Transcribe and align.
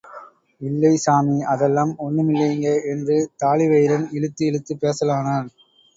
இல்லை 0.61 0.97
சாமி, 0.97 1.41
அதெல்லாம் 1.45 1.93
ஒண்ணுமில்லீங்க 1.99 2.71
என்று 2.85 3.17
தாழிவயிறன் 3.43 4.07
இழுத்து 4.11 4.45
இழுத்துப் 4.45 4.81
பேசலானான். 4.81 5.49